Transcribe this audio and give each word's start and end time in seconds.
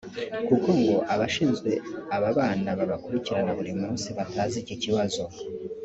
kuko 0.47 0.69
ngo 0.79 0.95
abashinzwe 1.13 1.71
aba 2.15 2.29
bana 2.37 2.69
babakurikirana 2.79 3.51
buri 3.57 3.73
munsi 3.81 4.07
batazi 4.17 4.55
iki 4.63 4.75
kibazo 4.83 5.23